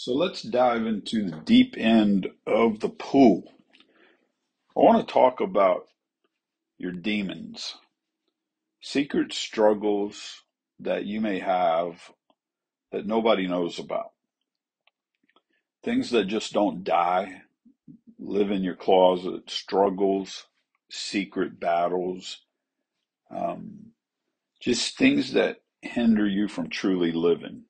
[0.00, 3.52] So let's dive into the deep end of the pool.
[4.74, 5.88] I want to talk about
[6.78, 7.74] your demons,
[8.80, 10.42] secret struggles
[10.78, 12.12] that you may have
[12.92, 14.12] that nobody knows about,
[15.84, 17.42] things that just don't die,
[18.18, 20.46] live in your closet, struggles,
[20.90, 22.40] secret battles,
[23.30, 23.92] um,
[24.60, 27.64] just things that hinder you from truly living.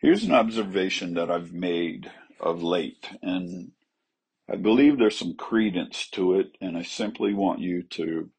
[0.00, 3.72] Here's an observation that I've made of late, and
[4.50, 8.30] I believe there's some credence to it, and I simply want you to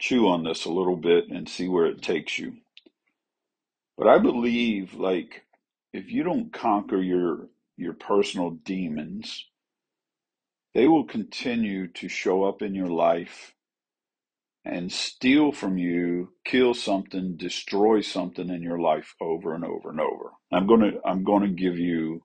[0.00, 2.58] chew on this a little bit and see where it takes you.
[3.98, 5.44] But I believe, like,
[5.92, 9.46] if you don't conquer your your personal demons,
[10.74, 13.54] they will continue to show up in your life
[14.64, 20.00] and steal from you, kill something, destroy something in your life over and over and
[20.00, 20.32] over.
[20.52, 22.22] I'm going to I'm going to give you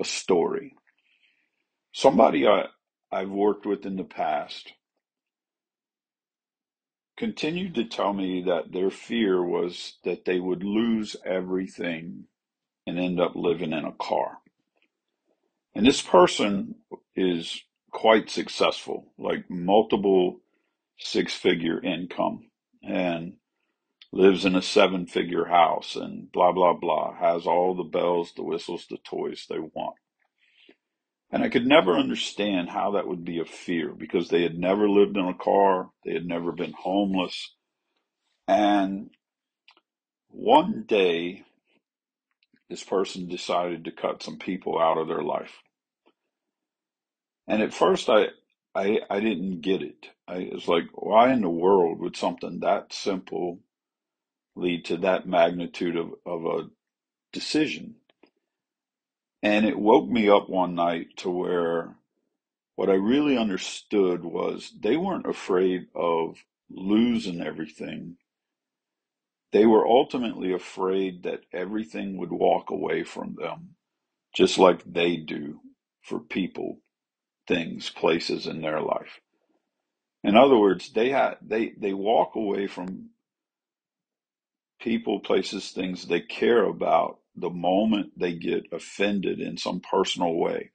[0.00, 0.74] a story.
[1.92, 2.66] Somebody I
[3.12, 4.72] I've worked with in the past
[7.16, 12.24] continued to tell me that their fear was that they would lose everything
[12.86, 14.38] and end up living in a car.
[15.74, 16.76] And this person
[17.16, 20.40] is quite successful, like multiple
[21.04, 22.40] six figure income
[22.82, 23.34] and
[24.12, 28.42] lives in a seven figure house and blah, blah, blah, has all the bells, the
[28.44, 29.96] whistles, the toys they want.
[31.30, 34.88] And I could never understand how that would be a fear because they had never
[34.88, 37.54] lived in a car, they had never been homeless.
[38.46, 39.10] And
[40.28, 41.44] one day,
[42.68, 45.52] this person decided to cut some people out of their life.
[47.46, 48.26] And at first, I,
[48.74, 50.08] I, I didn't get it.
[50.28, 53.60] I was like, why in the world would something that simple
[54.56, 56.70] lead to that magnitude of, of a
[57.32, 57.96] decision?
[59.42, 61.96] And it woke me up one night to where
[62.76, 66.38] what I really understood was they weren't afraid of
[66.70, 68.16] losing everything.
[69.52, 73.76] They were ultimately afraid that everything would walk away from them,
[74.34, 75.60] just like they do
[76.02, 76.80] for people,
[77.54, 79.20] things, places in their life.
[80.24, 83.10] In other words, they had they they walk away from
[84.80, 90.70] people, places, things they care about the moment they get offended in some personal way.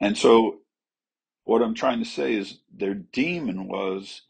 [0.00, 0.60] And so
[1.44, 4.22] what I'm trying to say is their demon was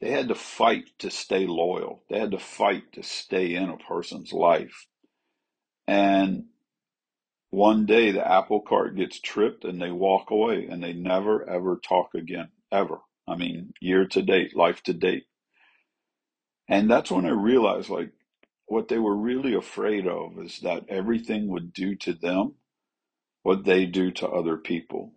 [0.00, 2.04] they had to fight to stay loyal.
[2.10, 4.86] They had to fight to stay in a person's life.
[5.88, 6.46] And
[7.52, 11.76] one day the apple cart gets tripped and they walk away and they never ever
[11.86, 12.98] talk again, ever.
[13.28, 15.24] I mean, year to date, life to date.
[16.66, 18.10] And that's when I realized like
[18.64, 22.54] what they were really afraid of is that everything would do to them
[23.42, 25.12] what they do to other people.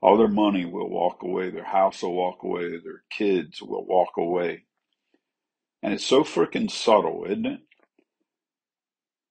[0.00, 4.16] All their money will walk away, their house will walk away, their kids will walk
[4.16, 4.66] away.
[5.82, 7.60] And it's so freaking subtle, isn't it?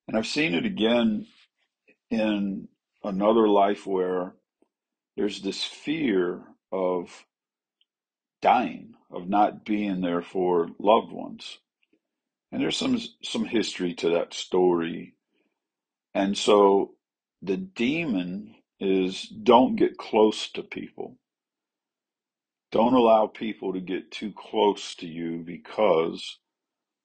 [0.09, 1.27] And I've seen it again
[2.09, 2.67] in
[3.03, 4.35] another life where
[5.15, 7.25] there's this fear of
[8.41, 11.59] dying, of not being there for loved ones.
[12.51, 15.15] And there's some some history to that story.
[16.13, 16.93] And so
[17.41, 21.17] the demon is don't get close to people.
[22.71, 26.39] Don't allow people to get too close to you because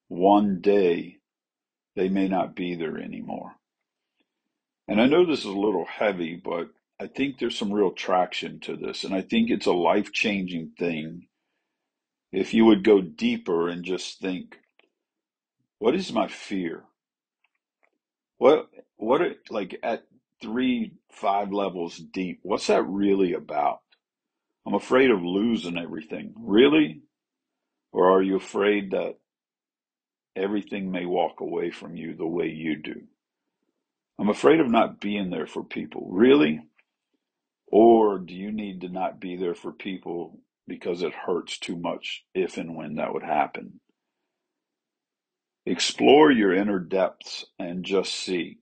[0.08, 1.18] one day
[1.96, 3.52] they may not be there anymore.
[4.92, 6.68] And I know this is a little heavy, but
[7.00, 9.04] I think there's some real traction to this.
[9.04, 11.28] And I think it's a life changing thing
[12.30, 14.58] if you would go deeper and just think,
[15.78, 16.84] what is my fear?
[18.36, 20.02] What, what, are, like at
[20.42, 23.80] three, five levels deep, what's that really about?
[24.66, 26.34] I'm afraid of losing everything.
[26.36, 27.00] Really?
[27.92, 29.14] Or are you afraid that
[30.36, 33.04] everything may walk away from you the way you do?
[34.18, 36.08] I'm afraid of not being there for people.
[36.10, 36.60] Really?
[37.66, 42.24] Or do you need to not be there for people because it hurts too much
[42.34, 43.80] if and when that would happen?
[45.64, 48.58] Explore your inner depths and just see.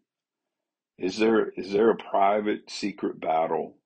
[0.99, 3.79] Is there is there a private secret battle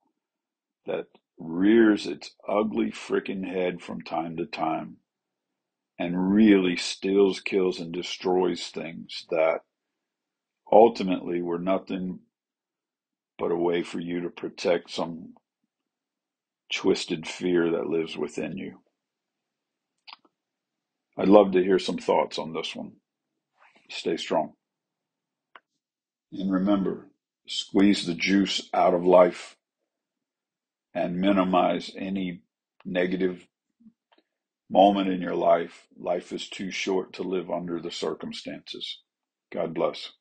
[0.86, 1.06] that
[1.38, 4.96] rears its ugly freaking head from time to time
[5.98, 9.60] and really steals, kills, and destroys things that
[10.74, 12.20] ultimately were nothing
[13.38, 15.34] but a way for you to protect some
[16.72, 18.80] twisted fear that lives within you.
[21.18, 22.94] I'd love to hear some thoughts on this one.
[23.90, 24.54] Stay strong.
[26.32, 27.08] And remember,
[27.48, 29.56] squeeze the juice out of life
[30.94, 32.42] and minimize any
[32.84, 33.46] negative
[34.70, 35.86] moment in your life.
[35.98, 39.00] Life is too short to live under the circumstances.
[39.52, 40.12] God bless.